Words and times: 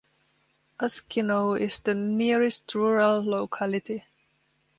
Askino 0.79 1.59
is 1.59 1.81
the 1.81 1.93
nearest 1.93 2.73
rural 2.73 3.21
locality. 3.23 4.03